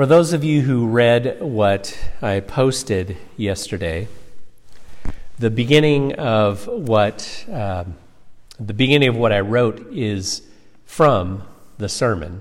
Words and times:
For 0.00 0.06
those 0.06 0.32
of 0.32 0.42
you 0.42 0.62
who 0.62 0.86
read 0.86 1.42
what 1.42 1.94
I 2.22 2.40
posted 2.40 3.18
yesterday, 3.36 4.08
the 5.38 5.50
beginning 5.50 6.14
of 6.14 6.66
what 6.66 7.44
um, 7.52 7.96
the 8.58 8.72
beginning 8.72 9.10
of 9.10 9.16
what 9.16 9.30
I 9.30 9.40
wrote 9.40 9.92
is 9.92 10.40
from 10.86 11.42
the 11.76 11.86
sermon. 11.90 12.40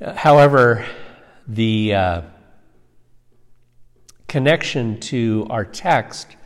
However, 0.00 0.86
the 1.48 1.94
uh, 1.94 2.22
connection 4.28 5.00
to 5.00 5.48
our 5.50 5.64
text 5.64 6.36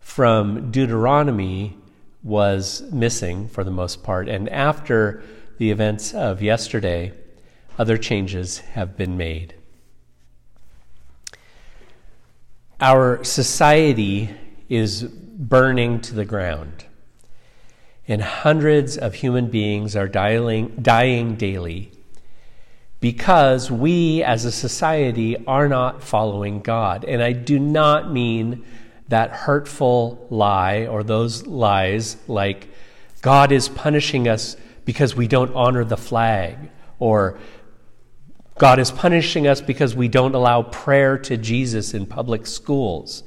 from 0.00 0.70
Deuteronomy 0.70 1.78
was 2.22 2.82
missing 2.92 3.48
for 3.48 3.64
the 3.64 3.70
most 3.70 4.02
part, 4.02 4.28
and 4.28 4.50
after 4.50 5.22
the 5.56 5.70
events 5.70 6.12
of 6.12 6.42
yesterday, 6.42 7.14
other 7.78 7.96
changes 7.96 8.58
have 8.58 8.96
been 8.96 9.16
made. 9.16 9.54
Our 12.80 13.22
society 13.24 14.30
is 14.68 15.04
burning 15.04 16.00
to 16.02 16.14
the 16.14 16.24
ground, 16.24 16.84
and 18.08 18.22
hundreds 18.22 18.98
of 18.98 19.14
human 19.14 19.48
beings 19.48 19.94
are 19.94 20.08
dying, 20.08 20.76
dying 20.80 21.36
daily 21.36 21.92
because 23.02 23.68
we 23.68 24.22
as 24.22 24.44
a 24.44 24.52
society 24.52 25.36
are 25.46 25.68
not 25.68 26.04
following 26.04 26.60
God. 26.60 27.04
And 27.04 27.20
I 27.20 27.32
do 27.32 27.58
not 27.58 28.12
mean 28.12 28.64
that 29.08 29.30
hurtful 29.30 30.24
lie 30.30 30.86
or 30.86 31.02
those 31.02 31.44
lies 31.44 32.16
like 32.28 32.68
God 33.20 33.50
is 33.50 33.68
punishing 33.68 34.28
us 34.28 34.56
because 34.84 35.16
we 35.16 35.26
don't 35.26 35.52
honor 35.52 35.84
the 35.84 35.96
flag 35.96 36.56
or 37.00 37.38
God 38.58 38.78
is 38.78 38.90
punishing 38.90 39.46
us 39.46 39.60
because 39.60 39.96
we 39.96 40.08
don't 40.08 40.34
allow 40.34 40.62
prayer 40.62 41.18
to 41.18 41.36
Jesus 41.36 41.94
in 41.94 42.06
public 42.06 42.46
schools. 42.46 43.22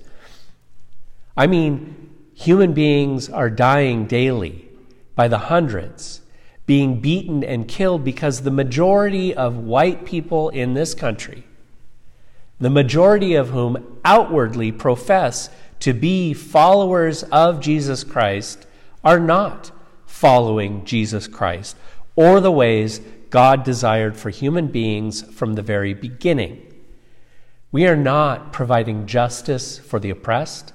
I 1.36 1.48
mean, 1.48 2.10
human 2.34 2.74
beings 2.74 3.30
are 3.30 3.50
dying 3.50 4.06
daily 4.06 4.70
by 5.16 5.28
the 5.28 5.38
hundreds, 5.38 6.22
being 6.66 7.02
beaten 7.02 7.44
and 7.44 7.68
killed 7.68 8.04
because 8.04 8.42
the 8.42 8.52
majority 8.52 9.34
of 9.34 9.58
white 9.58 10.06
people 10.06 10.50
in 10.50 10.74
this 10.74 10.94
country, 10.94 11.46
the 12.60 12.70
majority 12.70 13.36
of 13.36 13.50
whom 13.50 14.00
outwardly 14.06 14.72
profess 14.72 15.50
to 15.80 15.94
be 15.94 16.34
followers 16.34 17.24
of 17.24 17.60
Jesus 17.60 18.04
Christ, 18.04 18.66
are 19.04 19.20
not 19.20 19.72
following 20.06 20.86
Jesus 20.86 21.28
Christ 21.28 21.76
or 22.16 22.40
the 22.40 22.52
ways 22.52 23.02
God 23.36 23.66
desired 23.66 24.16
for 24.16 24.30
human 24.30 24.68
beings 24.68 25.22
from 25.22 25.56
the 25.56 25.62
very 25.62 25.94
beginning. 25.94 26.74
We 27.70 27.86
are 27.86 27.98
not 27.98 28.54
providing 28.54 29.08
justice 29.08 29.78
for 29.78 30.00
the 30.00 30.10
oppressed, 30.10 30.72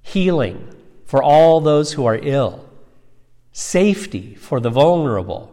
healing 0.00 0.72
for 1.04 1.20
all 1.20 1.60
those 1.60 1.94
who 1.94 2.06
are 2.06 2.20
ill, 2.22 2.64
safety 3.50 4.36
for 4.36 4.60
the 4.60 4.70
vulnerable. 4.70 5.52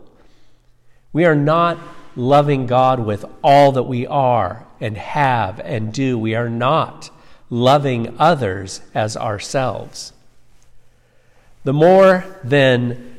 We 1.12 1.26
are 1.26 1.34
not 1.34 1.80
loving 2.16 2.68
God 2.68 3.00
with 3.00 3.26
all 3.44 3.72
that 3.72 3.90
we 3.90 4.06
are 4.06 4.68
and 4.80 4.98
have 4.98 5.60
and 5.62 5.92
do. 5.92 6.20
We 6.20 6.36
are 6.36 6.50
not 6.50 7.10
loving 7.50 8.16
others 8.20 8.82
as 8.94 9.18
ourselves. 9.18 10.14
The 11.64 11.74
more 11.74 12.24
than 12.44 13.15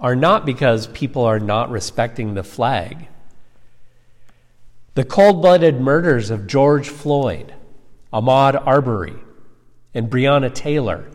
are 0.00 0.14
not 0.14 0.46
because 0.46 0.86
people 0.88 1.24
are 1.24 1.40
not 1.40 1.70
respecting 1.70 2.34
the 2.34 2.44
flag. 2.44 3.08
The 4.94 5.04
cold 5.04 5.42
blooded 5.42 5.80
murders 5.80 6.30
of 6.30 6.46
George 6.46 6.88
Floyd, 6.88 7.54
Ahmaud 8.12 8.64
Arbery, 8.66 9.16
and 9.94 10.10
Breonna 10.10 10.54
Taylor 10.54 11.10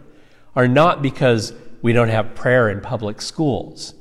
are 0.55 0.67
not 0.67 1.01
because 1.01 1.53
we 1.81 1.93
don't 1.93 2.09
have 2.09 2.35
prayer 2.35 2.69
in 2.69 2.81
public 2.81 3.21
schools. 3.21 3.93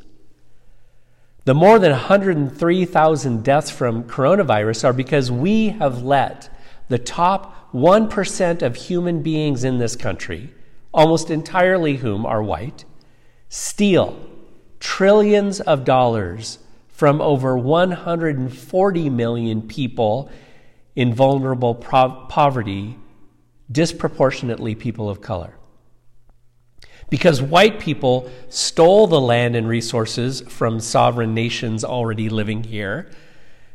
The 1.45 1.55
more 1.55 1.79
than 1.79 1.91
103,000 1.91 3.43
deaths 3.43 3.71
from 3.71 4.05
coronavirus 4.05 4.85
are 4.85 4.93
because 4.93 5.31
we 5.31 5.71
have 5.71 6.03
let 6.03 6.49
the 6.88 6.98
top 6.98 7.72
1% 7.72 8.62
of 8.62 8.76
human 8.76 9.22
beings 9.22 9.65
in 9.65 9.78
this 9.78 9.97
country, 9.97 10.53
almost 10.93 11.31
entirely 11.31 11.97
whom 11.97 12.26
are 12.26 12.43
white, 12.43 12.84
steal 13.48 14.28
trillions 14.82 15.60
of 15.60 15.84
dollars 15.84 16.59
from 16.88 17.20
over 17.20 17.56
140 17.56 19.10
million 19.10 19.62
people 19.62 20.31
in 20.94 21.15
vulnerable 21.15 21.75
poverty, 21.75 22.99
disproportionately 23.70 24.75
people 24.75 25.09
of 25.09 25.20
color. 25.20 25.54
Because 27.10 27.41
white 27.41 27.78
people 27.78 28.31
stole 28.49 29.06
the 29.06 29.20
land 29.20 29.54
and 29.54 29.69
resources 29.69 30.41
from 30.43 30.81
sovereign 30.81 31.34
nations 31.34 31.84
already 31.84 32.28
living 32.28 32.64
here 32.64 33.09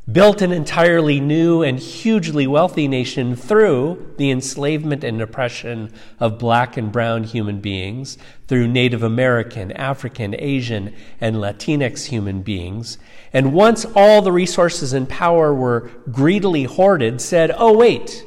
built 0.09 0.41
an 0.41 0.53
entirely 0.53 1.19
new 1.19 1.61
and 1.61 1.79
hugely 1.79 2.47
wealthy 2.47 2.87
nation 2.87 3.35
through 3.35 4.13
the 4.17 4.31
enslavement 4.31 5.03
and 5.03 5.21
oppression 5.21 5.91
of 6.19 6.39
black 6.39 6.77
and 6.77 6.91
brown 6.93 7.25
human 7.25 7.59
beings, 7.59 8.17
through 8.47 8.67
Native 8.67 9.03
American, 9.03 9.71
African, 9.73 10.33
Asian, 10.39 10.93
and 11.19 11.35
Latinx 11.35 12.05
human 12.05 12.41
beings. 12.41 12.97
And 13.33 13.53
once 13.53 13.85
all 13.95 14.21
the 14.21 14.31
resources 14.31 14.93
and 14.93 15.09
power 15.09 15.53
were 15.53 15.91
greedily 16.09 16.63
hoarded, 16.63 17.19
said, 17.19 17.51
Oh, 17.57 17.75
wait, 17.77 18.25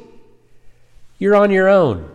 you're 1.17 1.35
on 1.35 1.49
your 1.49 1.67
own. 1.67 2.09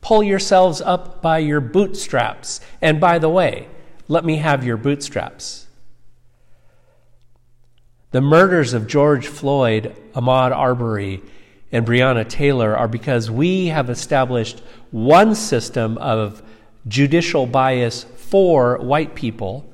Pull 0.00 0.24
yourselves 0.24 0.80
up 0.80 1.22
by 1.22 1.38
your 1.38 1.60
bootstraps. 1.60 2.60
And 2.82 3.00
by 3.00 3.20
the 3.20 3.28
way, 3.28 3.68
let 4.08 4.24
me 4.24 4.36
have 4.38 4.64
your 4.64 4.76
bootstraps. 4.76 5.63
The 8.14 8.20
murders 8.20 8.74
of 8.74 8.86
George 8.86 9.26
Floyd, 9.26 9.92
Ahmaud 10.12 10.52
Arbery, 10.52 11.20
and 11.72 11.84
Breonna 11.84 12.28
Taylor 12.28 12.76
are 12.76 12.86
because 12.86 13.28
we 13.28 13.66
have 13.66 13.90
established 13.90 14.62
one 14.92 15.34
system 15.34 15.98
of 15.98 16.40
judicial 16.86 17.44
bias 17.44 18.04
for 18.04 18.78
white 18.78 19.16
people 19.16 19.68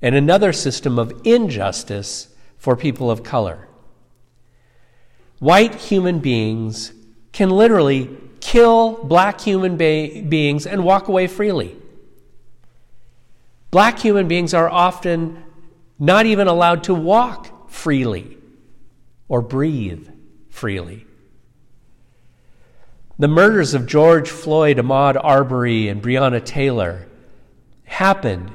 and 0.00 0.14
another 0.14 0.52
system 0.52 1.00
of 1.00 1.20
injustice 1.24 2.28
for 2.58 2.76
people 2.76 3.10
of 3.10 3.24
color. 3.24 3.66
White 5.40 5.74
human 5.74 6.20
beings 6.20 6.92
can 7.32 7.50
literally 7.50 8.16
kill 8.38 9.02
black 9.02 9.40
human 9.40 9.76
be- 9.76 10.20
beings 10.20 10.64
and 10.64 10.84
walk 10.84 11.08
away 11.08 11.26
freely. 11.26 11.76
Black 13.72 13.98
human 13.98 14.28
beings 14.28 14.54
are 14.54 14.70
often 14.70 15.42
not 15.98 16.24
even 16.24 16.46
allowed 16.46 16.84
to 16.84 16.94
walk 16.94 17.50
freely 17.74 18.38
or 19.28 19.42
breathe 19.42 20.08
freely. 20.48 21.04
The 23.18 23.28
murders 23.28 23.74
of 23.74 23.86
George 23.86 24.30
Floyd, 24.30 24.78
Ahmaud 24.78 25.20
Arbery, 25.22 25.88
and 25.88 26.02
Breonna 26.02 26.42
Taylor 26.42 27.06
happened 27.84 28.52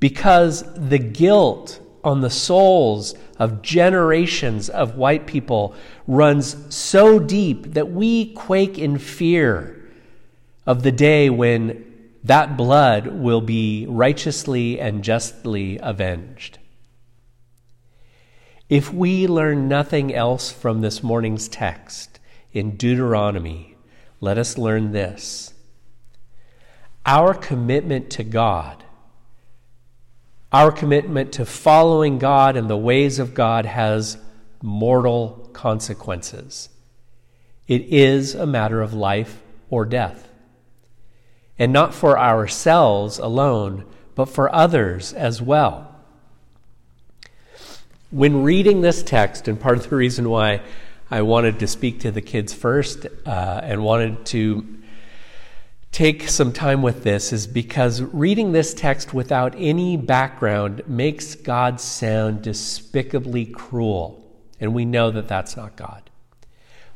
because 0.00 0.64
the 0.74 0.98
guilt 0.98 1.80
on 2.02 2.20
the 2.20 2.30
souls 2.30 3.14
of 3.38 3.62
generations 3.62 4.70
of 4.70 4.96
white 4.96 5.26
people 5.26 5.74
runs 6.06 6.74
so 6.74 7.18
deep 7.18 7.74
that 7.74 7.90
we 7.90 8.32
quake 8.32 8.78
in 8.78 8.96
fear 8.96 9.88
of 10.66 10.82
the 10.82 10.92
day 10.92 11.28
when 11.28 11.84
that 12.24 12.56
blood 12.56 13.08
will 13.08 13.40
be 13.40 13.86
righteously 13.88 14.80
and 14.80 15.04
justly 15.04 15.78
avenged. 15.82 16.58
If 18.68 18.92
we 18.92 19.28
learn 19.28 19.68
nothing 19.68 20.12
else 20.12 20.50
from 20.50 20.80
this 20.80 21.00
morning's 21.00 21.46
text 21.46 22.18
in 22.52 22.76
Deuteronomy, 22.76 23.76
let 24.20 24.38
us 24.38 24.58
learn 24.58 24.90
this. 24.90 25.54
Our 27.04 27.32
commitment 27.32 28.10
to 28.10 28.24
God, 28.24 28.82
our 30.52 30.72
commitment 30.72 31.32
to 31.34 31.44
following 31.44 32.18
God 32.18 32.56
and 32.56 32.68
the 32.68 32.76
ways 32.76 33.20
of 33.20 33.34
God 33.34 33.66
has 33.66 34.18
mortal 34.60 35.48
consequences. 35.52 36.68
It 37.68 37.82
is 37.82 38.34
a 38.34 38.46
matter 38.46 38.82
of 38.82 38.92
life 38.92 39.42
or 39.70 39.84
death. 39.84 40.28
And 41.56 41.72
not 41.72 41.94
for 41.94 42.18
ourselves 42.18 43.18
alone, 43.18 43.84
but 44.16 44.28
for 44.28 44.52
others 44.52 45.12
as 45.12 45.40
well. 45.40 45.95
When 48.10 48.44
reading 48.44 48.82
this 48.82 49.02
text, 49.02 49.48
and 49.48 49.58
part 49.58 49.78
of 49.78 49.90
the 49.90 49.96
reason 49.96 50.30
why 50.30 50.60
I 51.10 51.22
wanted 51.22 51.58
to 51.58 51.66
speak 51.66 52.00
to 52.00 52.12
the 52.12 52.20
kids 52.20 52.54
first 52.54 53.06
uh, 53.26 53.60
and 53.64 53.82
wanted 53.82 54.24
to 54.26 54.76
take 55.90 56.28
some 56.28 56.52
time 56.52 56.82
with 56.82 57.02
this 57.02 57.32
is 57.32 57.48
because 57.48 58.02
reading 58.02 58.52
this 58.52 58.74
text 58.74 59.12
without 59.12 59.54
any 59.56 59.96
background 59.96 60.82
makes 60.86 61.34
God 61.34 61.80
sound 61.80 62.42
despicably 62.42 63.44
cruel. 63.44 64.24
And 64.60 64.72
we 64.72 64.84
know 64.84 65.10
that 65.10 65.26
that's 65.26 65.56
not 65.56 65.74
God. 65.74 66.08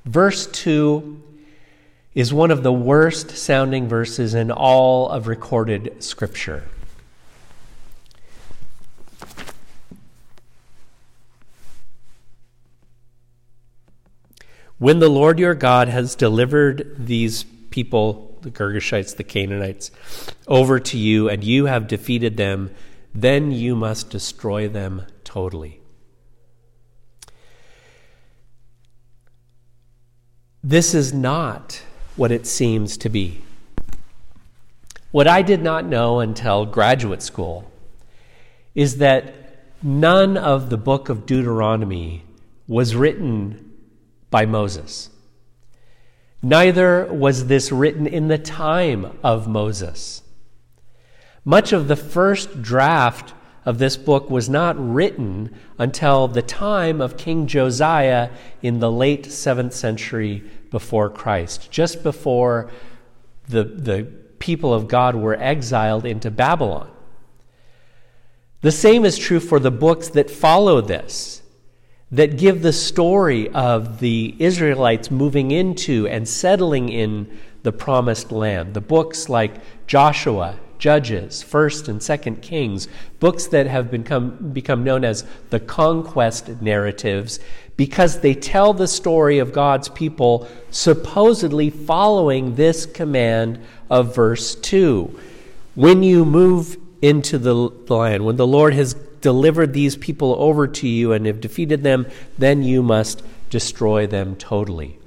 Verse 0.04 0.46
2 0.46 1.22
is 2.14 2.32
one 2.32 2.52
of 2.52 2.62
the 2.62 2.72
worst 2.72 3.30
sounding 3.30 3.88
verses 3.88 4.34
in 4.34 4.52
all 4.52 5.08
of 5.08 5.26
recorded 5.26 6.02
Scripture. 6.04 6.68
When 14.80 14.98
the 14.98 15.10
Lord 15.10 15.38
your 15.38 15.54
God 15.54 15.88
has 15.88 16.14
delivered 16.14 16.96
these 16.96 17.44
people, 17.68 18.38
the 18.40 18.50
Girgashites, 18.50 19.14
the 19.14 19.22
Canaanites, 19.22 19.90
over 20.48 20.80
to 20.80 20.96
you, 20.96 21.28
and 21.28 21.44
you 21.44 21.66
have 21.66 21.86
defeated 21.86 22.38
them, 22.38 22.70
then 23.14 23.52
you 23.52 23.76
must 23.76 24.08
destroy 24.08 24.68
them 24.68 25.04
totally. 25.22 25.82
This 30.64 30.94
is 30.94 31.12
not 31.12 31.82
what 32.16 32.32
it 32.32 32.46
seems 32.46 32.96
to 32.96 33.10
be. 33.10 33.42
What 35.10 35.28
I 35.28 35.42
did 35.42 35.62
not 35.62 35.84
know 35.84 36.20
until 36.20 36.64
graduate 36.64 37.20
school 37.20 37.70
is 38.74 38.96
that 38.96 39.34
none 39.82 40.38
of 40.38 40.70
the 40.70 40.78
book 40.78 41.10
of 41.10 41.26
Deuteronomy 41.26 42.24
was 42.66 42.96
written 42.96 43.66
by 44.30 44.46
Moses. 44.46 45.10
Neither 46.42 47.06
was 47.12 47.46
this 47.46 47.70
written 47.70 48.06
in 48.06 48.28
the 48.28 48.38
time 48.38 49.18
of 49.22 49.46
Moses. 49.46 50.22
Much 51.44 51.72
of 51.72 51.88
the 51.88 51.96
first 51.96 52.62
draft 52.62 53.34
of 53.64 53.78
this 53.78 53.96
book 53.96 54.30
was 54.30 54.48
not 54.48 54.76
written 54.78 55.54
until 55.78 56.28
the 56.28 56.42
time 56.42 57.00
of 57.00 57.18
King 57.18 57.46
Josiah 57.46 58.30
in 58.62 58.80
the 58.80 58.90
late 58.90 59.24
7th 59.24 59.72
century 59.72 60.42
before 60.70 61.10
Christ, 61.10 61.70
just 61.70 62.02
before 62.02 62.70
the, 63.48 63.64
the 63.64 64.04
people 64.38 64.72
of 64.72 64.88
God 64.88 65.14
were 65.14 65.34
exiled 65.34 66.06
into 66.06 66.30
Babylon. 66.30 66.90
The 68.62 68.72
same 68.72 69.04
is 69.04 69.18
true 69.18 69.40
for 69.40 69.58
the 69.58 69.70
books 69.70 70.08
that 70.10 70.30
follow 70.30 70.80
this 70.80 71.39
that 72.12 72.36
give 72.36 72.62
the 72.62 72.72
story 72.72 73.48
of 73.50 74.00
the 74.00 74.34
Israelites 74.38 75.10
moving 75.10 75.50
into 75.50 76.08
and 76.08 76.28
settling 76.28 76.88
in 76.88 77.38
the 77.62 77.72
promised 77.72 78.32
land. 78.32 78.74
The 78.74 78.80
books 78.80 79.28
like 79.28 79.54
Joshua, 79.86 80.58
Judges, 80.78 81.44
1st 81.44 81.88
and 81.88 82.00
2nd 82.00 82.42
Kings, 82.42 82.88
books 83.20 83.46
that 83.48 83.66
have 83.66 83.90
become, 83.90 84.52
become 84.52 84.82
known 84.82 85.04
as 85.04 85.24
the 85.50 85.60
conquest 85.60 86.48
narratives 86.60 87.38
because 87.76 88.20
they 88.20 88.34
tell 88.34 88.72
the 88.72 88.88
story 88.88 89.38
of 89.38 89.52
God's 89.52 89.88
people 89.88 90.48
supposedly 90.70 91.70
following 91.70 92.54
this 92.56 92.86
command 92.86 93.60
of 93.88 94.14
verse 94.14 94.54
2. 94.56 95.18
When 95.76 96.02
you 96.02 96.24
move 96.24 96.76
into 97.00 97.38
the 97.38 97.54
land, 97.54 98.24
when 98.24 98.36
the 98.36 98.46
Lord 98.46 98.74
has 98.74 98.94
delivered 99.20 99.72
these 99.72 99.96
people 99.96 100.34
over 100.38 100.66
to 100.66 100.88
you 100.88 101.12
and 101.12 101.26
have 101.26 101.40
defeated 101.40 101.82
them, 101.82 102.06
then 102.38 102.62
you 102.62 102.82
must 102.82 103.22
destroy 103.50 104.06
them 104.06 104.36
totally. 104.36 104.98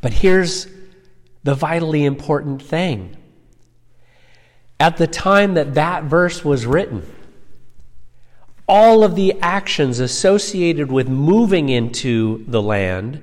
But 0.00 0.12
here's 0.12 0.68
the 1.42 1.54
vitally 1.54 2.04
important 2.04 2.62
thing. 2.62 3.16
At 4.78 4.98
the 4.98 5.06
time 5.06 5.54
that 5.54 5.74
that 5.74 6.04
verse 6.04 6.44
was 6.44 6.66
written, 6.66 7.10
all 8.68 9.04
of 9.04 9.14
the 9.14 9.40
actions 9.40 10.00
associated 10.00 10.90
with 10.90 11.08
moving 11.08 11.68
into 11.68 12.44
the 12.46 12.60
land 12.60 13.22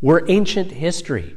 were 0.00 0.24
ancient 0.28 0.70
history 0.70 1.34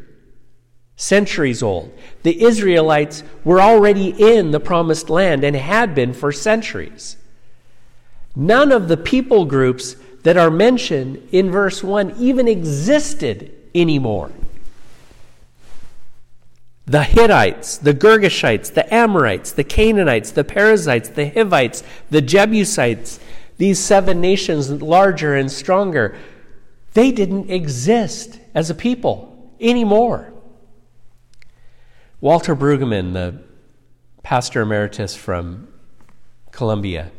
centuries 0.95 1.63
old. 1.63 1.91
The 2.23 2.43
Israelites 2.43 3.23
were 3.43 3.61
already 3.61 4.09
in 4.09 4.51
the 4.51 4.59
promised 4.59 5.09
land 5.09 5.43
and 5.43 5.55
had 5.55 5.95
been 5.95 6.13
for 6.13 6.31
centuries. 6.31 7.17
None 8.35 8.71
of 8.71 8.87
the 8.87 8.97
people 8.97 9.45
groups 9.45 9.95
that 10.23 10.37
are 10.37 10.51
mentioned 10.51 11.27
in 11.31 11.51
verse 11.51 11.83
1 11.83 12.15
even 12.17 12.47
existed 12.47 13.53
anymore. 13.75 14.31
The 16.85 17.03
Hittites, 17.03 17.77
the 17.77 17.93
Girgashites, 17.93 18.73
the 18.73 18.93
Amorites, 18.93 19.53
the 19.53 19.63
Canaanites, 19.63 20.31
the 20.31 20.43
Perizzites, 20.43 21.09
the 21.09 21.29
Hivites, 21.29 21.83
the 22.09 22.21
Jebusites, 22.21 23.19
these 23.57 23.79
seven 23.79 24.19
nations, 24.19 24.69
larger 24.69 25.35
and 25.35 25.51
stronger, 25.51 26.17
they 26.93 27.11
didn't 27.11 27.49
exist 27.49 28.39
as 28.53 28.69
a 28.69 28.75
people 28.75 29.53
anymore. 29.61 30.32
Walter 32.23 32.55
Brueggemann, 32.55 33.11
the 33.11 33.37
pastor 34.23 34.61
emeritus 34.61 35.13
from 35.13 35.67
Columbia 36.53 37.11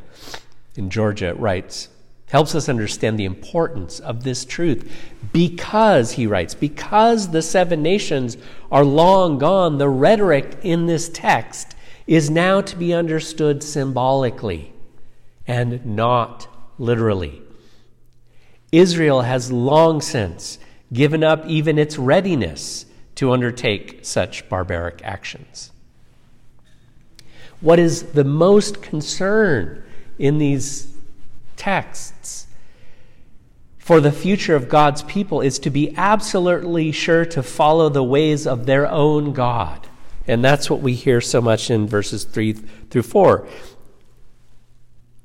in 0.77 0.89
Georgia, 0.89 1.35
writes, 1.35 1.91
helps 2.31 2.55
us 2.55 2.71
understand 2.71 3.19
the 3.19 3.27
importance 3.27 4.01
of 4.01 4.25
this 4.25 4.47
truth 4.47 4.91
because, 5.31 6.13
he 6.13 6.27
writes, 6.27 6.55
because 6.55 7.33
the 7.33 7.43
seven 7.43 7.83
nations 7.83 8.39
are 8.73 8.83
long 8.83 9.37
gone, 9.37 9.77
the 9.77 9.91
rhetoric 9.91 10.57
in 10.63 10.87
this 10.87 11.11
text 11.11 11.77
is 12.07 12.31
now 12.31 12.63
to 12.63 12.75
be 12.75 12.95
understood 12.95 13.63
symbolically 13.63 14.73
and 15.47 15.85
not 15.85 16.49
literally. 16.79 17.43
Israel 18.73 19.21
has 19.21 19.53
long 19.53 20.01
since 20.01 20.59
given 20.95 21.23
up 21.23 21.45
even 21.45 21.79
its 21.79 21.99
readiness 21.99 22.87
to 23.17 23.33
undertake 23.33 24.01
such 24.03 24.49
barbaric 24.49 25.01
actions. 25.05 25.71
What 27.61 27.79
is 27.79 28.13
the 28.13 28.25
most 28.25 28.83
concern 28.83 29.83
in 30.19 30.39
these 30.39 30.95
texts 31.57 32.47
for 33.79 34.01
the 34.01 34.13
future 34.13 34.57
of 34.57 34.69
God's 34.69 35.03
people 35.03 35.43
is 35.43 35.59
to 35.59 35.71
be 35.71 35.95
absolutely 35.97 36.91
sure 36.91 37.27
to 37.27 37.43
follow 37.43 37.91
the 37.91 38.03
ways 38.03 38.47
of 38.47 38.65
their 38.65 38.91
own 38.91 39.35
God. 39.35 39.87
And 40.27 40.43
that's 40.43 40.71
what 40.71 40.81
we 40.81 40.95
hear 40.95 41.21
so 41.21 41.43
much 41.43 41.71
in 41.71 41.87
verses 41.87 42.25
3 42.25 42.55
through 42.55 43.03
4. 43.03 43.47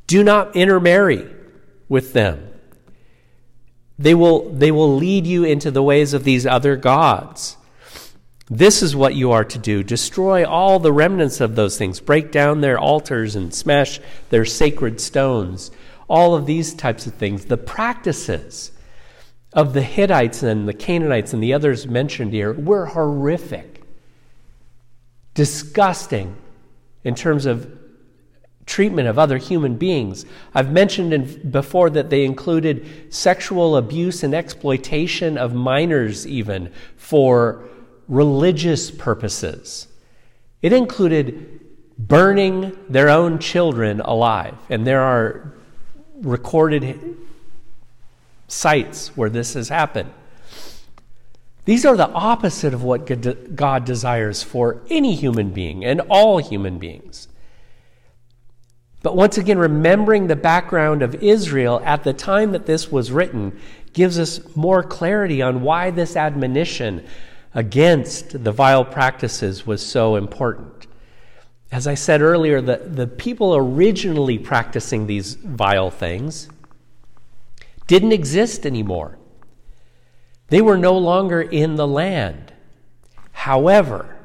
Do 0.07 0.23
not 0.25 0.57
intermarry 0.57 1.25
with 1.87 2.11
them. 2.11 2.49
They 3.97 4.13
will, 4.13 4.49
they 4.49 4.71
will 4.71 4.93
lead 4.93 5.25
you 5.25 5.45
into 5.45 5.71
the 5.71 5.83
ways 5.83 6.13
of 6.13 6.25
these 6.25 6.45
other 6.45 6.75
gods. 6.75 7.55
This 8.49 8.81
is 8.81 8.95
what 8.95 9.13
you 9.13 9.31
are 9.31 9.45
to 9.45 9.59
do 9.59 9.83
destroy 9.83 10.43
all 10.43 10.79
the 10.79 10.91
remnants 10.91 11.39
of 11.39 11.55
those 11.55 11.77
things, 11.77 11.99
break 11.99 12.31
down 12.31 12.61
their 12.61 12.79
altars 12.79 13.35
and 13.35 13.53
smash 13.53 13.99
their 14.29 14.45
sacred 14.45 14.99
stones. 14.99 15.71
All 16.07 16.33
of 16.33 16.47
these 16.47 16.73
types 16.73 17.05
of 17.05 17.13
things. 17.13 17.45
The 17.45 17.57
practices 17.57 18.71
of 19.53 19.73
the 19.73 19.83
Hittites 19.83 20.41
and 20.41 20.67
the 20.67 20.73
Canaanites 20.73 21.33
and 21.33 21.43
the 21.43 21.53
others 21.53 21.85
mentioned 21.87 22.33
here 22.33 22.51
were 22.51 22.87
horrific, 22.87 23.83
disgusting 25.35 26.35
in 27.03 27.13
terms 27.13 27.45
of 27.45 27.71
treatment 28.65 29.07
of 29.07 29.19
other 29.19 29.37
human 29.37 29.75
beings. 29.75 30.25
I've 30.55 30.71
mentioned 30.71 31.13
in, 31.13 31.51
before 31.51 31.91
that 31.91 32.09
they 32.09 32.25
included 32.25 33.13
sexual 33.13 33.75
abuse 33.75 34.23
and 34.23 34.33
exploitation 34.33 35.37
of 35.37 35.53
minors, 35.53 36.25
even 36.25 36.71
for 36.95 37.63
religious 38.09 38.91
purposes. 38.91 39.87
It 40.61 40.73
included 40.73 41.61
burning 41.97 42.77
their 42.89 43.09
own 43.09 43.39
children 43.39 44.01
alive. 44.01 44.55
And 44.69 44.85
there 44.85 45.01
are 45.01 45.53
recorded 46.21 47.17
sites 48.47 49.15
where 49.15 49.29
this 49.29 49.53
has 49.53 49.69
happened. 49.69 50.11
These 51.65 51.85
are 51.85 51.95
the 51.95 52.09
opposite 52.09 52.73
of 52.73 52.83
what 52.83 53.55
God 53.55 53.85
desires 53.85 54.41
for 54.41 54.81
any 54.89 55.13
human 55.13 55.51
being 55.51 55.85
and 55.85 56.01
all 56.09 56.39
human 56.39 56.79
beings. 56.79 57.27
But 59.03 59.15
once 59.15 59.37
again, 59.37 59.59
remembering 59.59 60.27
the 60.27 60.35
background 60.35 61.03
of 61.03 61.15
Israel 61.15 61.81
at 61.85 62.03
the 62.03 62.11
time 62.11 62.53
that 62.53 62.65
this 62.65 62.91
was 62.91 63.11
written 63.11 63.59
gives 63.93 64.19
us 64.19 64.55
more 64.55 64.83
clarity 64.83 65.41
on 65.41 65.61
why 65.61 65.91
this 65.91 66.15
admonition 66.15 67.05
against 67.53 68.43
the 68.43 68.51
vile 68.51 68.85
practices 68.85 69.65
was 69.65 69.85
so 69.85 70.15
important. 70.15 70.87
As 71.71 71.87
I 71.87 71.93
said 71.93 72.21
earlier, 72.21 72.61
the, 72.61 72.77
the 72.77 73.07
people 73.07 73.55
originally 73.55 74.37
practicing 74.37 75.07
these 75.07 75.35
vile 75.35 75.91
things 75.91 76.49
didn't 77.87 78.11
exist 78.11 78.65
anymore. 78.65 79.17
They 80.47 80.61
were 80.61 80.77
no 80.77 80.97
longer 80.97 81.41
in 81.41 81.75
the 81.75 81.87
land. 81.87 82.53
However, 83.31 84.17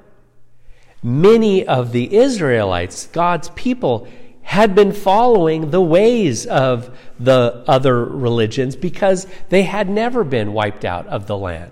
many 1.02 1.66
of 1.66 1.92
the 1.92 2.14
Israelites, 2.14 3.06
God's 3.08 3.50
people, 3.50 4.08
had 4.42 4.74
been 4.74 4.92
following 4.92 5.70
the 5.70 5.80
ways 5.80 6.46
of 6.46 6.96
the 7.18 7.64
other 7.66 8.04
religions 8.04 8.76
because 8.76 9.26
they 9.48 9.62
had 9.62 9.88
never 9.88 10.24
been 10.24 10.52
wiped 10.52 10.84
out 10.84 11.06
of 11.06 11.26
the 11.26 11.36
land. 11.36 11.70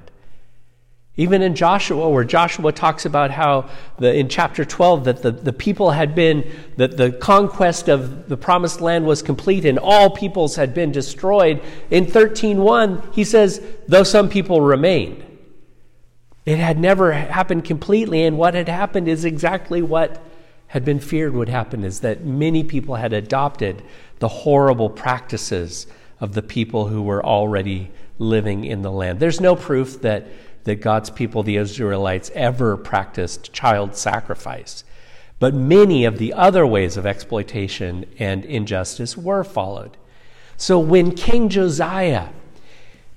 Even 1.17 1.43
in 1.43 1.55
Joshua, 1.55 2.09
where 2.09 2.25
Joshua 2.25 2.73
talks 2.73 3.05
about 3.05 3.31
how 3.31 3.69
the, 3.99 4.15
in 4.15 4.29
chapter 4.29 4.65
12 4.65 5.05
that 5.05 5.23
the, 5.23 5.31
the 5.31 5.53
people 5.53 5.91
had 5.91 6.15
been, 6.15 6.51
that 6.79 6.97
the 6.97 7.13
conquest 7.13 7.89
of 7.89 8.31
the 8.31 8.37
promised 8.37 8.81
land 8.81 9.05
was 9.05 9.21
complete 9.21 9.67
and 9.67 9.79
all 9.79 10.09
peoples 10.09 10.57
had 10.57 10.73
been 10.73 10.91
destroyed. 10.91 11.63
In 11.91 12.07
13.1, 12.07 13.15
he 13.15 13.25
says, 13.25 13.63
though 13.87 14.05
some 14.05 14.31
people 14.31 14.63
remained. 14.63 15.23
It 16.47 16.59
had 16.59 16.79
never 16.79 17.13
happened 17.13 17.65
completely, 17.65 18.25
and 18.25 18.37
what 18.37 18.55
had 18.55 18.69
happened 18.69 19.07
is 19.07 19.25
exactly 19.25 19.83
what 19.83 20.25
had 20.69 20.85
been 20.85 20.99
feared 20.99 21.35
would 21.35 21.51
happen 21.51 21.85
is 21.85 22.01
that 22.01 22.25
many 22.25 22.65
people 22.65 22.95
had 22.95 23.13
adopted 23.13 23.83
the 24.21 24.29
horrible 24.29 24.89
practices 24.89 25.87
of 26.19 26.33
the 26.33 26.41
people 26.41 26.89
who 26.89 27.03
were 27.03 27.25
already 27.25 27.91
living 28.19 28.65
in 28.65 28.81
the 28.81 28.91
land. 28.91 29.21
There's 29.21 29.41
no 29.41 29.55
proof 29.55 30.01
that, 30.01 30.27
that 30.65 30.81
God's 30.81 31.11
people, 31.11 31.43
the 31.43 31.57
Israelites, 31.57 32.31
ever 32.35 32.77
practiced 32.77 33.53
child 33.53 33.97
sacrifice. 33.97 34.85
But 35.39 35.55
many 35.55 36.05
of 36.05 36.19
the 36.19 36.33
other 36.33 36.67
ways 36.67 36.97
of 36.97 37.05
exploitation 37.05 38.07
and 38.19 38.45
injustice 38.45 39.17
were 39.17 39.43
followed. 39.43 39.97
So 40.57 40.79
when 40.79 41.17
King 41.17 41.49
Josiah 41.49 42.29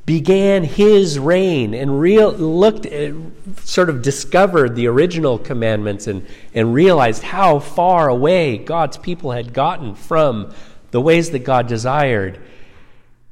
began 0.06 0.64
his 0.64 1.18
reign 1.18 1.74
and 1.74 2.00
real, 2.00 2.32
looked 2.32 2.86
at, 2.86 3.14
sort 3.58 3.90
of 3.90 4.02
discovered 4.02 4.75
the 4.75 4.88
original 4.88 5.38
commandments 5.40 6.08
and, 6.08 6.25
and 6.54 6.74
realized 6.74 7.24
how 7.24 7.60
far 7.60 8.08
away 8.08 8.58
God's 8.58 8.98
people 8.98 9.32
had 9.32 9.54
gotten 9.54 9.96
from 9.96 10.54
the 10.92 11.02
ways 11.02 11.32
that 11.32 11.40
God 11.40 11.68
desired, 11.68 12.40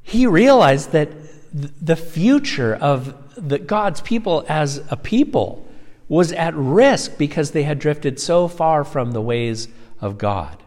he 0.02 0.26
realized 0.26 0.92
that 0.92 1.10
the 1.52 1.96
future 1.96 2.74
of 2.74 3.23
the, 3.36 3.58
God's 3.58 4.00
people 4.00 4.44
as 4.48 4.82
a 4.90 4.96
people 4.96 5.66
was 6.08 6.32
at 6.32 6.54
risk 6.54 7.16
because 7.18 7.50
they 7.52 7.62
had 7.62 7.78
drifted 7.78 8.20
so 8.20 8.48
far 8.48 8.84
from 8.84 9.12
the 9.12 9.22
ways 9.22 9.68
of 10.00 10.18
God. 10.18 10.62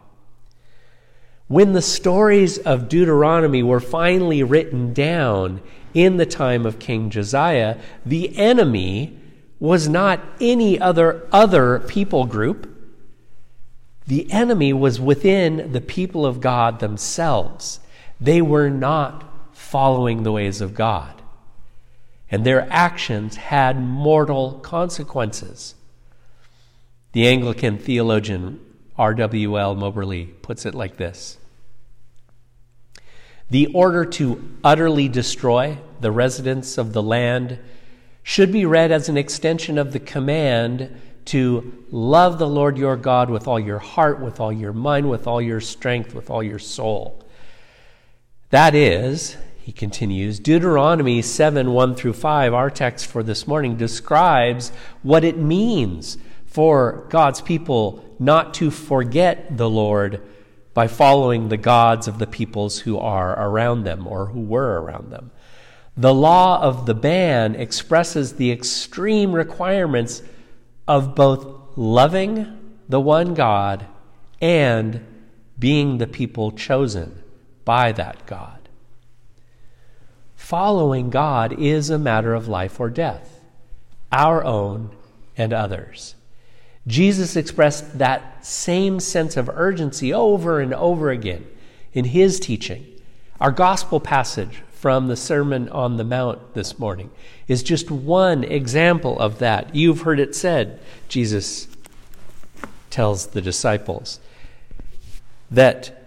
When 1.46 1.72
the 1.72 1.82
stories 1.82 2.58
of 2.58 2.88
Deuteronomy 2.88 3.62
were 3.62 3.80
finally 3.80 4.42
written 4.42 4.92
down, 4.92 5.60
in 5.94 6.16
the 6.16 6.26
time 6.26 6.66
of 6.66 6.78
King 6.78 7.10
Josiah, 7.10 7.76
the 8.04 8.36
enemy 8.38 9.18
was 9.58 9.88
not 9.88 10.20
any 10.40 10.80
other 10.80 11.26
other 11.32 11.80
people 11.80 12.24
group. 12.24 12.74
The 14.06 14.30
enemy 14.30 14.72
was 14.72 15.00
within 15.00 15.72
the 15.72 15.80
people 15.80 16.24
of 16.24 16.40
God 16.40 16.80
themselves. 16.80 17.80
They 18.20 18.40
were 18.40 18.70
not 18.70 19.24
following 19.52 20.22
the 20.22 20.32
ways 20.32 20.60
of 20.60 20.74
God. 20.74 21.17
And 22.30 22.44
their 22.44 22.70
actions 22.70 23.36
had 23.36 23.80
mortal 23.80 24.60
consequences. 24.60 25.74
The 27.12 27.26
Anglican 27.26 27.78
theologian 27.78 28.60
R.W.L. 28.98 29.76
Moberly 29.76 30.26
puts 30.42 30.66
it 30.66 30.74
like 30.74 30.96
this 30.96 31.38
the 33.50 33.66
order 33.68 34.04
to 34.04 34.58
utterly 34.62 35.08
destroy 35.08 35.78
the 36.00 36.10
residents 36.10 36.76
of 36.76 36.92
the 36.92 37.02
land 37.02 37.58
should 38.22 38.52
be 38.52 38.66
read 38.66 38.92
as 38.92 39.08
an 39.08 39.16
extension 39.16 39.78
of 39.78 39.92
the 39.92 40.00
command 40.00 41.00
to 41.24 41.84
love 41.90 42.38
the 42.38 42.48
Lord 42.48 42.76
your 42.76 42.96
God 42.96 43.30
with 43.30 43.48
all 43.48 43.58
your 43.58 43.78
heart, 43.78 44.20
with 44.20 44.38
all 44.40 44.52
your 44.52 44.72
mind, 44.72 45.08
with 45.08 45.26
all 45.26 45.40
your 45.40 45.60
strength, 45.60 46.14
with 46.14 46.28
all 46.30 46.42
your 46.42 46.58
soul. 46.58 47.24
That 48.50 48.74
is, 48.74 49.36
he 49.68 49.72
continues, 49.72 50.40
Deuteronomy 50.40 51.20
7 51.20 51.70
1 51.74 51.94
through 51.94 52.14
5, 52.14 52.54
our 52.54 52.70
text 52.70 53.04
for 53.04 53.22
this 53.22 53.46
morning, 53.46 53.76
describes 53.76 54.72
what 55.02 55.24
it 55.24 55.36
means 55.36 56.16
for 56.46 57.06
God's 57.10 57.42
people 57.42 58.02
not 58.18 58.54
to 58.54 58.70
forget 58.70 59.58
the 59.58 59.68
Lord 59.68 60.22
by 60.72 60.88
following 60.88 61.50
the 61.50 61.58
gods 61.58 62.08
of 62.08 62.18
the 62.18 62.26
peoples 62.26 62.78
who 62.78 62.96
are 62.96 63.38
around 63.38 63.84
them 63.84 64.06
or 64.06 64.28
who 64.28 64.40
were 64.40 64.80
around 64.80 65.10
them. 65.10 65.32
The 65.98 66.14
law 66.14 66.62
of 66.62 66.86
the 66.86 66.94
ban 66.94 67.54
expresses 67.54 68.36
the 68.36 68.50
extreme 68.50 69.32
requirements 69.32 70.22
of 70.86 71.14
both 71.14 71.76
loving 71.76 72.78
the 72.88 73.02
one 73.02 73.34
God 73.34 73.84
and 74.40 75.04
being 75.58 75.98
the 75.98 76.06
people 76.06 76.52
chosen 76.52 77.22
by 77.66 77.92
that 77.92 78.24
God. 78.24 78.67
Following 80.38 81.10
God 81.10 81.60
is 81.60 81.90
a 81.90 81.98
matter 81.98 82.32
of 82.32 82.48
life 82.48 82.80
or 82.80 82.88
death, 82.88 83.40
our 84.10 84.42
own 84.42 84.90
and 85.36 85.52
others. 85.52 86.14
Jesus 86.86 87.36
expressed 87.36 87.98
that 87.98 88.46
same 88.46 88.98
sense 88.98 89.36
of 89.36 89.50
urgency 89.50 90.14
over 90.14 90.60
and 90.60 90.72
over 90.72 91.10
again 91.10 91.44
in 91.92 92.06
his 92.06 92.40
teaching. 92.40 92.86
Our 93.40 93.50
gospel 93.50 94.00
passage 94.00 94.62
from 94.72 95.08
the 95.08 95.16
Sermon 95.16 95.68
on 95.68 95.98
the 95.98 96.04
Mount 96.04 96.54
this 96.54 96.78
morning 96.78 97.10
is 97.46 97.62
just 97.62 97.90
one 97.90 98.42
example 98.42 99.18
of 99.18 99.40
that. 99.40 99.74
You've 99.74 100.02
heard 100.02 100.20
it 100.20 100.34
said, 100.34 100.80
Jesus 101.08 101.68
tells 102.88 103.26
the 103.26 103.42
disciples, 103.42 104.18
that 105.50 106.06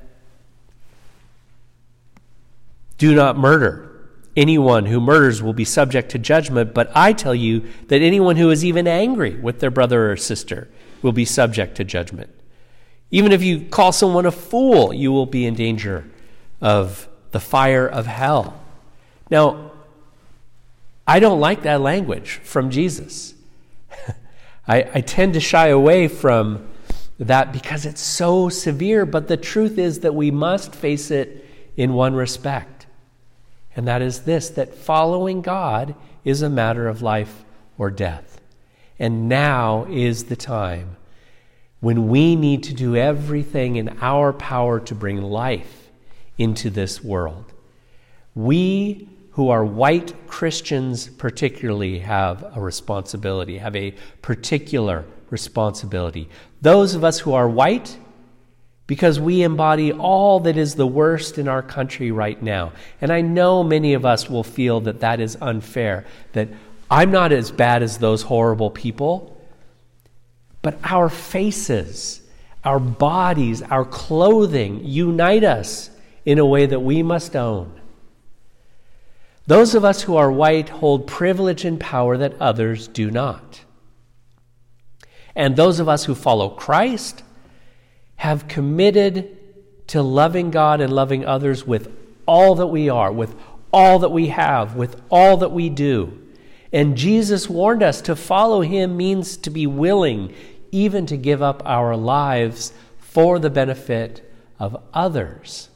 do 2.97 3.13
not 3.13 3.37
murder. 3.37 3.90
Anyone 4.35 4.85
who 4.85 5.01
murders 5.01 5.43
will 5.43 5.53
be 5.53 5.65
subject 5.65 6.09
to 6.11 6.19
judgment, 6.19 6.73
but 6.73 6.89
I 6.95 7.11
tell 7.11 7.35
you 7.35 7.67
that 7.87 8.01
anyone 8.01 8.37
who 8.37 8.49
is 8.49 8.63
even 8.63 8.87
angry 8.87 9.35
with 9.35 9.59
their 9.59 9.71
brother 9.71 10.11
or 10.11 10.15
sister 10.15 10.69
will 11.01 11.11
be 11.11 11.25
subject 11.25 11.75
to 11.75 11.83
judgment. 11.83 12.29
Even 13.09 13.33
if 13.33 13.43
you 13.43 13.65
call 13.65 13.91
someone 13.91 14.25
a 14.25 14.31
fool, 14.31 14.93
you 14.93 15.11
will 15.11 15.25
be 15.25 15.45
in 15.45 15.53
danger 15.53 16.05
of 16.61 17.09
the 17.31 17.41
fire 17.41 17.85
of 17.85 18.05
hell. 18.05 18.61
Now, 19.29 19.71
I 21.05 21.19
don't 21.19 21.41
like 21.41 21.63
that 21.63 21.81
language 21.81 22.39
from 22.43 22.69
Jesus. 22.69 23.33
I, 24.67 24.89
I 24.93 25.01
tend 25.01 25.33
to 25.33 25.41
shy 25.41 25.67
away 25.67 26.07
from 26.07 26.69
that 27.19 27.51
because 27.51 27.85
it's 27.85 28.01
so 28.01 28.47
severe, 28.47 29.05
but 29.05 29.27
the 29.27 29.35
truth 29.35 29.77
is 29.77 29.99
that 29.99 30.15
we 30.15 30.31
must 30.31 30.73
face 30.73 31.11
it 31.11 31.45
in 31.75 31.93
one 31.93 32.13
respect 32.13 32.80
and 33.75 33.87
that 33.87 34.01
is 34.01 34.21
this 34.21 34.49
that 34.51 34.75
following 34.75 35.41
God 35.41 35.95
is 36.23 36.41
a 36.41 36.49
matter 36.49 36.87
of 36.87 37.01
life 37.01 37.43
or 37.77 37.89
death. 37.89 38.41
And 38.99 39.27
now 39.27 39.87
is 39.89 40.25
the 40.25 40.35
time 40.35 40.97
when 41.79 42.07
we 42.07 42.35
need 42.35 42.63
to 42.63 42.73
do 42.73 42.95
everything 42.95 43.75
in 43.75 43.97
our 44.01 44.31
power 44.31 44.79
to 44.81 44.93
bring 44.93 45.21
life 45.21 45.89
into 46.37 46.69
this 46.69 47.03
world. 47.03 47.51
We 48.35 49.09
who 49.31 49.49
are 49.49 49.65
white 49.65 50.13
Christians, 50.27 51.07
particularly, 51.07 51.99
have 51.99 52.51
a 52.55 52.61
responsibility, 52.61 53.57
have 53.57 53.75
a 53.75 53.95
particular 54.21 55.05
responsibility. 55.29 56.29
Those 56.61 56.93
of 56.93 57.03
us 57.03 57.19
who 57.19 57.33
are 57.33 57.49
white, 57.49 57.97
because 58.91 59.21
we 59.21 59.41
embody 59.41 59.93
all 59.93 60.41
that 60.41 60.57
is 60.57 60.75
the 60.75 60.85
worst 60.85 61.37
in 61.37 61.47
our 61.47 61.61
country 61.61 62.11
right 62.11 62.43
now. 62.43 62.73
And 62.99 63.09
I 63.09 63.21
know 63.21 63.63
many 63.63 63.93
of 63.93 64.05
us 64.05 64.29
will 64.29 64.43
feel 64.43 64.81
that 64.81 64.99
that 64.99 65.21
is 65.21 65.37
unfair, 65.39 66.05
that 66.33 66.49
I'm 66.89 67.09
not 67.09 67.31
as 67.31 67.51
bad 67.51 67.83
as 67.83 67.99
those 67.99 68.23
horrible 68.23 68.69
people. 68.69 69.41
But 70.61 70.77
our 70.83 71.07
faces, 71.07 72.21
our 72.65 72.79
bodies, 72.79 73.61
our 73.61 73.85
clothing 73.85 74.81
unite 74.83 75.45
us 75.45 75.89
in 76.25 76.37
a 76.37 76.45
way 76.45 76.65
that 76.65 76.81
we 76.81 77.01
must 77.01 77.33
own. 77.33 77.71
Those 79.47 79.73
of 79.73 79.85
us 79.85 80.01
who 80.01 80.17
are 80.17 80.29
white 80.29 80.67
hold 80.67 81.07
privilege 81.07 81.63
and 81.63 81.79
power 81.79 82.17
that 82.17 82.41
others 82.41 82.89
do 82.89 83.09
not. 83.09 83.61
And 85.33 85.55
those 85.55 85.79
of 85.79 85.87
us 85.87 86.03
who 86.03 86.13
follow 86.13 86.49
Christ 86.49 87.23
have 88.21 88.47
committed 88.47 89.35
to 89.87 89.99
loving 89.99 90.51
God 90.51 90.79
and 90.79 90.93
loving 90.93 91.25
others 91.25 91.65
with 91.65 91.91
all 92.27 92.53
that 92.53 92.67
we 92.67 92.87
are, 92.87 93.11
with 93.11 93.33
all 93.73 93.97
that 93.97 94.11
we 94.11 94.27
have, 94.27 94.75
with 94.75 95.01
all 95.09 95.37
that 95.37 95.51
we 95.51 95.69
do. 95.69 96.21
And 96.71 96.95
Jesus 96.95 97.49
warned 97.49 97.81
us 97.81 97.99
to 98.01 98.15
follow 98.15 98.61
him 98.61 98.95
means 98.95 99.37
to 99.37 99.49
be 99.49 99.65
willing 99.65 100.35
even 100.71 101.07
to 101.07 101.17
give 101.17 101.41
up 101.41 101.63
our 101.65 101.97
lives 101.97 102.73
for 102.99 103.39
the 103.39 103.49
benefit 103.49 104.31
of 104.59 104.79
others. 104.93 105.69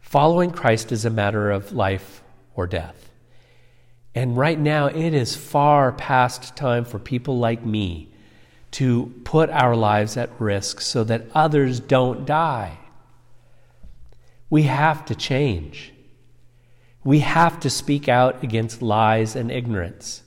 Following 0.00 0.52
Christ 0.52 0.90
is 0.90 1.04
a 1.04 1.10
matter 1.10 1.50
of 1.50 1.74
life 1.74 2.22
or 2.54 2.66
death. 2.66 3.10
And 4.14 4.38
right 4.38 4.58
now, 4.58 4.86
it 4.86 5.12
is 5.12 5.36
far 5.36 5.92
past 5.92 6.56
time 6.56 6.86
for 6.86 6.98
people 6.98 7.38
like 7.38 7.62
me 7.62 8.09
to 8.72 9.12
put 9.24 9.50
our 9.50 9.74
lives 9.74 10.16
at 10.16 10.30
risk 10.38 10.80
so 10.80 11.04
that 11.04 11.26
others 11.34 11.80
don't 11.80 12.24
die. 12.24 12.78
We 14.48 14.64
have 14.64 15.04
to 15.06 15.14
change. 15.14 15.92
We 17.02 17.20
have 17.20 17.60
to 17.60 17.70
speak 17.70 18.08
out 18.08 18.42
against 18.42 18.82
lies 18.82 19.34
and 19.34 19.50
ignorance. 19.50 20.22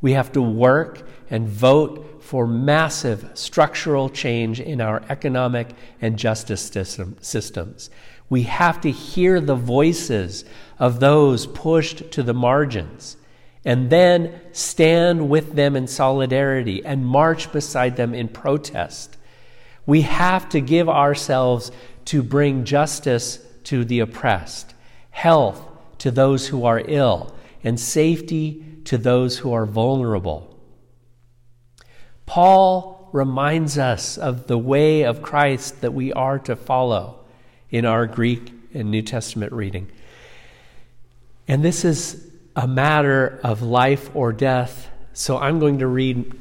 We 0.00 0.12
have 0.12 0.32
to 0.32 0.42
work 0.42 1.06
and 1.30 1.48
vote 1.48 2.22
for 2.22 2.46
massive 2.46 3.30
structural 3.34 4.08
change 4.08 4.60
in 4.60 4.80
our 4.80 5.02
economic 5.08 5.70
and 6.00 6.18
justice 6.18 6.62
system, 6.62 7.16
systems. 7.20 7.90
We 8.28 8.42
have 8.44 8.80
to 8.82 8.90
hear 8.90 9.40
the 9.40 9.54
voices 9.54 10.44
of 10.78 11.00
those 11.00 11.46
pushed 11.46 12.10
to 12.12 12.22
the 12.22 12.34
margins 12.34 13.16
and 13.64 13.90
then 13.90 14.40
stand 14.52 15.28
with 15.28 15.54
them 15.54 15.76
in 15.76 15.86
solidarity 15.86 16.84
and 16.84 17.06
march 17.06 17.52
beside 17.52 17.96
them 17.96 18.14
in 18.14 18.28
protest. 18.28 19.16
We 19.86 20.02
have 20.02 20.48
to 20.50 20.60
give 20.60 20.88
ourselves 20.88 21.70
to 22.06 22.22
bring 22.22 22.64
justice 22.64 23.38
to 23.64 23.84
the 23.84 24.00
oppressed, 24.00 24.74
health 25.10 25.62
to 25.98 26.10
those 26.10 26.48
who 26.48 26.64
are 26.64 26.82
ill, 26.84 27.34
and 27.62 27.78
safety 27.78 28.64
to 28.84 28.98
those 28.98 29.38
who 29.38 29.52
are 29.52 29.66
vulnerable. 29.66 30.58
Paul 32.26 33.08
reminds 33.12 33.78
us 33.78 34.18
of 34.18 34.46
the 34.46 34.58
way 34.58 35.02
of 35.02 35.22
Christ 35.22 35.80
that 35.82 35.92
we 35.92 36.12
are 36.12 36.38
to 36.40 36.56
follow 36.56 37.20
in 37.70 37.84
our 37.84 38.06
Greek 38.06 38.52
and 38.74 38.90
New 38.90 39.02
Testament 39.02 39.52
reading. 39.52 39.90
And 41.46 41.64
this 41.64 41.84
is 41.84 42.31
a 42.54 42.66
matter 42.66 43.40
of 43.42 43.62
life 43.62 44.14
or 44.14 44.32
death. 44.32 44.88
So 45.12 45.38
I'm 45.38 45.58
going 45.58 45.78
to 45.78 45.86
read 45.86 46.32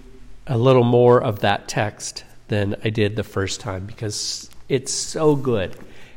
a 0.47 0.57
little 0.57 0.83
more 0.83 1.21
of 1.21 1.39
that 1.39 1.67
text 1.67 2.23
than 2.47 2.75
I 2.83 2.89
did 2.89 3.15
the 3.15 3.23
first 3.23 3.61
time 3.61 3.85
because 3.85 4.49
it's 4.67 4.91
so 4.91 5.35
good 5.35 5.75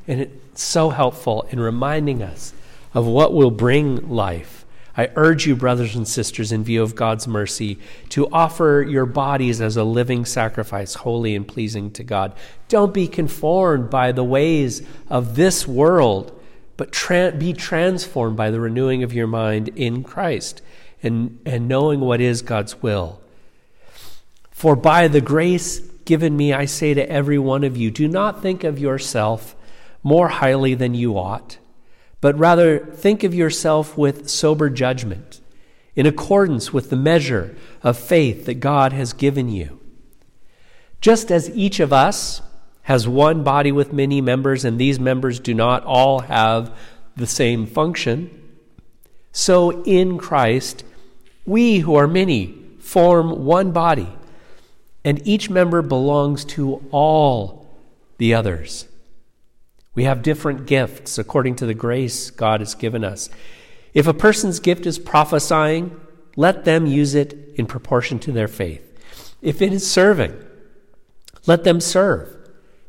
and 0.08 0.20
it's 0.20 0.62
so 0.62 0.90
helpful 0.90 1.46
in 1.50 1.60
reminding 1.60 2.22
us 2.22 2.52
of 2.92 3.06
what 3.06 3.32
will 3.32 3.50
bring 3.50 4.08
life. 4.08 4.64
I 4.96 5.10
urge 5.16 5.46
you, 5.46 5.56
brothers 5.56 5.96
and 5.96 6.06
sisters, 6.06 6.52
in 6.52 6.62
view 6.62 6.82
of 6.82 6.94
God's 6.94 7.26
mercy, 7.26 7.78
to 8.10 8.28
offer 8.30 8.84
your 8.88 9.06
bodies 9.06 9.60
as 9.60 9.76
a 9.76 9.82
living 9.82 10.24
sacrifice, 10.24 10.94
holy 10.94 11.34
and 11.34 11.46
pleasing 11.46 11.90
to 11.92 12.04
God. 12.04 12.32
Don't 12.68 12.94
be 12.94 13.08
conformed 13.08 13.90
by 13.90 14.12
the 14.12 14.22
ways 14.22 14.82
of 15.10 15.34
this 15.34 15.66
world 15.66 16.40
but 16.76 16.92
tra- 16.92 17.32
be 17.32 17.52
transformed 17.52 18.36
by 18.36 18.50
the 18.50 18.60
renewing 18.60 19.02
of 19.02 19.12
your 19.12 19.26
mind 19.26 19.68
in 19.68 20.02
Christ 20.02 20.62
and, 21.02 21.38
and 21.44 21.68
knowing 21.68 22.00
what 22.00 22.20
is 22.20 22.42
God's 22.42 22.82
will. 22.82 23.20
For 24.50 24.74
by 24.74 25.08
the 25.08 25.20
grace 25.20 25.80
given 26.04 26.36
me, 26.36 26.52
I 26.52 26.64
say 26.64 26.94
to 26.94 27.10
every 27.10 27.38
one 27.38 27.64
of 27.64 27.76
you, 27.76 27.90
do 27.90 28.08
not 28.08 28.42
think 28.42 28.64
of 28.64 28.78
yourself 28.78 29.54
more 30.02 30.28
highly 30.28 30.74
than 30.74 30.94
you 30.94 31.18
ought, 31.18 31.58
but 32.20 32.38
rather 32.38 32.78
think 32.78 33.24
of 33.24 33.34
yourself 33.34 33.96
with 33.96 34.28
sober 34.28 34.70
judgment, 34.70 35.40
in 35.94 36.06
accordance 36.06 36.72
with 36.72 36.90
the 36.90 36.96
measure 36.96 37.56
of 37.82 37.98
faith 37.98 38.46
that 38.46 38.54
God 38.54 38.92
has 38.92 39.12
given 39.12 39.48
you. 39.48 39.80
Just 41.00 41.30
as 41.30 41.50
each 41.50 41.80
of 41.80 41.92
us, 41.92 42.40
has 42.84 43.08
one 43.08 43.42
body 43.42 43.72
with 43.72 43.92
many 43.92 44.20
members, 44.20 44.64
and 44.64 44.78
these 44.78 45.00
members 45.00 45.40
do 45.40 45.54
not 45.54 45.84
all 45.84 46.20
have 46.20 46.70
the 47.16 47.26
same 47.26 47.66
function. 47.66 48.30
So 49.32 49.82
in 49.84 50.18
Christ, 50.18 50.84
we 51.46 51.80
who 51.80 51.94
are 51.96 52.06
many 52.06 52.54
form 52.80 53.44
one 53.44 53.72
body, 53.72 54.08
and 55.04 55.26
each 55.26 55.50
member 55.50 55.82
belongs 55.82 56.44
to 56.44 56.84
all 56.90 57.66
the 58.18 58.34
others. 58.34 58.86
We 59.94 60.04
have 60.04 60.22
different 60.22 60.66
gifts 60.66 61.18
according 61.18 61.56
to 61.56 61.66
the 61.66 61.74
grace 61.74 62.30
God 62.30 62.60
has 62.60 62.74
given 62.74 63.02
us. 63.02 63.30
If 63.94 64.06
a 64.06 64.14
person's 64.14 64.60
gift 64.60 64.86
is 64.86 64.98
prophesying, 64.98 65.98
let 66.36 66.64
them 66.64 66.86
use 66.86 67.14
it 67.14 67.32
in 67.54 67.66
proportion 67.66 68.18
to 68.20 68.32
their 68.32 68.48
faith. 68.48 68.82
If 69.40 69.62
it 69.62 69.72
is 69.72 69.90
serving, 69.90 70.34
let 71.46 71.64
them 71.64 71.80
serve. 71.80 72.43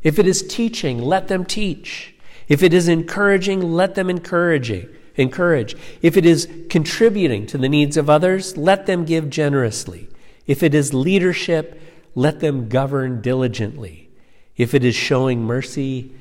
If 0.06 0.20
it 0.20 0.28
is 0.28 0.44
teaching, 0.44 1.02
let 1.02 1.30
them 1.30 1.44
teach. 1.46 2.14
If 2.48 2.62
it 2.62 2.76
is 2.76 2.88
encouraging, 2.88 3.74
let 3.74 3.96
them 3.96 4.08
encourage. 4.08 4.88
Encourage. 5.16 5.76
If 6.04 6.16
it 6.16 6.28
is 6.28 6.48
contributing 6.70 7.48
to 7.48 7.58
the 7.58 7.68
needs 7.68 7.98
of 7.98 8.08
others, 8.08 8.56
let 8.56 8.86
them 8.86 9.04
give 9.04 9.32
generously. 9.32 10.08
If 10.46 10.62
it 10.62 10.76
is 10.76 10.94
leadership, 10.94 11.82
let 12.14 12.40
them 12.40 12.70
govern 12.70 13.20
diligently. 13.22 14.12
If 14.56 14.76
it 14.76 14.86
is 14.86 14.94
showing 14.94 15.42
mercy, 15.42 16.14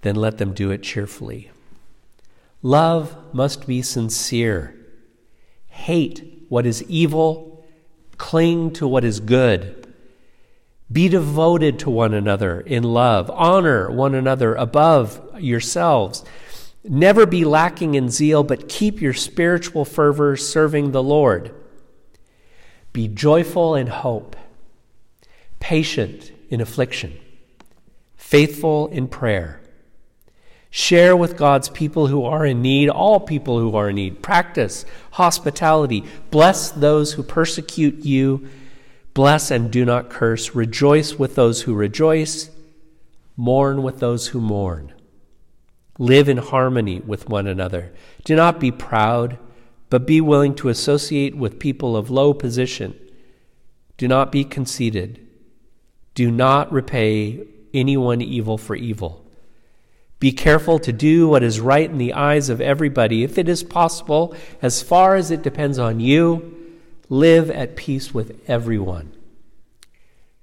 then 0.00 0.16
let 0.16 0.38
them 0.38 0.54
do 0.54 0.70
it 0.70 0.82
cheerfully. 0.82 1.50
Love 2.62 3.34
must 3.34 3.66
be 3.66 3.82
sincere. 3.82 4.74
Hate 5.68 6.46
what 6.48 6.64
is 6.64 6.82
evil, 6.84 7.62
cling 8.16 8.72
to 8.72 8.88
what 8.88 9.04
is 9.04 9.20
good. 9.20 9.85
Be 10.90 11.08
devoted 11.08 11.80
to 11.80 11.90
one 11.90 12.14
another 12.14 12.60
in 12.60 12.82
love. 12.82 13.30
Honor 13.30 13.90
one 13.90 14.14
another 14.14 14.54
above 14.54 15.20
yourselves. 15.38 16.24
Never 16.84 17.26
be 17.26 17.44
lacking 17.44 17.96
in 17.96 18.08
zeal, 18.08 18.44
but 18.44 18.68
keep 18.68 19.00
your 19.00 19.12
spiritual 19.12 19.84
fervor 19.84 20.36
serving 20.36 20.92
the 20.92 21.02
Lord. 21.02 21.52
Be 22.92 23.08
joyful 23.08 23.74
in 23.74 23.88
hope, 23.88 24.36
patient 25.58 26.30
in 26.48 26.60
affliction, 26.60 27.18
faithful 28.16 28.86
in 28.88 29.08
prayer. 29.08 29.60
Share 30.70 31.16
with 31.16 31.36
God's 31.36 31.68
people 31.68 32.06
who 32.06 32.24
are 32.24 32.46
in 32.46 32.62
need, 32.62 32.88
all 32.88 33.18
people 33.18 33.58
who 33.58 33.74
are 33.74 33.88
in 33.88 33.96
need. 33.96 34.22
Practice 34.22 34.84
hospitality. 35.12 36.04
Bless 36.30 36.70
those 36.70 37.14
who 37.14 37.22
persecute 37.22 38.04
you 38.04 38.48
Bless 39.16 39.50
and 39.50 39.70
do 39.70 39.86
not 39.86 40.10
curse. 40.10 40.54
Rejoice 40.54 41.18
with 41.18 41.36
those 41.36 41.62
who 41.62 41.72
rejoice. 41.72 42.50
Mourn 43.34 43.82
with 43.82 43.98
those 43.98 44.26
who 44.26 44.42
mourn. 44.42 44.92
Live 45.98 46.28
in 46.28 46.36
harmony 46.36 47.00
with 47.00 47.26
one 47.26 47.46
another. 47.46 47.94
Do 48.26 48.36
not 48.36 48.60
be 48.60 48.70
proud, 48.70 49.38
but 49.88 50.06
be 50.06 50.20
willing 50.20 50.54
to 50.56 50.68
associate 50.68 51.34
with 51.34 51.58
people 51.58 51.96
of 51.96 52.10
low 52.10 52.34
position. 52.34 52.94
Do 53.96 54.06
not 54.06 54.30
be 54.30 54.44
conceited. 54.44 55.26
Do 56.14 56.30
not 56.30 56.70
repay 56.70 57.40
anyone 57.72 58.20
evil 58.20 58.58
for 58.58 58.76
evil. 58.76 59.24
Be 60.20 60.30
careful 60.30 60.78
to 60.80 60.92
do 60.92 61.26
what 61.26 61.42
is 61.42 61.58
right 61.58 61.88
in 61.88 61.96
the 61.96 62.12
eyes 62.12 62.50
of 62.50 62.60
everybody. 62.60 63.24
If 63.24 63.38
it 63.38 63.48
is 63.48 63.62
possible, 63.62 64.36
as 64.60 64.82
far 64.82 65.14
as 65.14 65.30
it 65.30 65.40
depends 65.40 65.78
on 65.78 66.00
you, 66.00 66.55
Live 67.08 67.50
at 67.50 67.76
peace 67.76 68.12
with 68.12 68.40
everyone. 68.48 69.12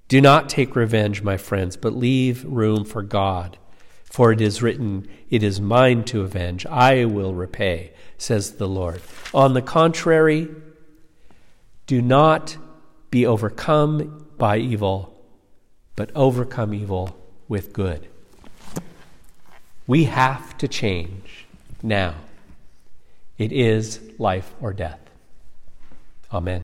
Do 0.08 0.22
not 0.22 0.48
take 0.48 0.76
revenge, 0.76 1.22
my 1.22 1.38
friends, 1.38 1.76
but 1.76 1.96
leave 1.96 2.46
room 2.46 2.86
for 2.86 3.02
God. 3.02 3.58
For 4.06 4.32
it 4.32 4.40
is 4.40 4.62
written, 4.62 5.08
It 5.30 5.44
is 5.44 5.60
mine 5.60 6.04
to 6.06 6.22
avenge, 6.22 6.66
I 6.68 7.06
will 7.06 7.34
repay, 7.34 7.94
says 8.18 8.54
the 8.54 8.68
Lord. 8.68 9.02
On 9.34 9.54
the 9.54 9.62
contrary, 9.62 10.50
do 11.88 12.02
not 12.02 12.58
be 13.10 13.26
overcome 13.26 14.28
by 14.38 14.58
evil, 14.58 15.20
but 15.96 16.12
overcome 16.16 16.74
evil 16.74 17.18
with 17.48 17.74
good. 17.74 18.08
We 19.86 20.06
have 20.06 20.58
to 20.60 20.68
change 20.68 21.46
now. 21.82 22.16
It 23.38 23.52
is 23.52 24.00
life 24.18 24.54
or 24.62 24.74
death. 24.74 25.03
Amen. 26.34 26.62